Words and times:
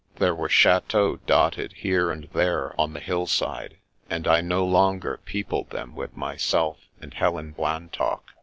There 0.15 0.33
were 0.33 0.49
chateaux 0.49 1.17
dotted 1.27 1.73
here 1.73 2.09
and 2.09 2.23
there 2.33 2.73
on 2.81 2.93
the 2.93 2.99
hillside, 2.99 3.77
and 4.09 4.27
I 4.27 4.41
no 4.41 4.65
longer 4.65 5.19
peopled 5.25 5.69
them 5.69 5.93
with 5.93 6.17
myself 6.17 6.79
and 6.99 7.13
Helen 7.13 7.51
Blantock. 7.51 8.31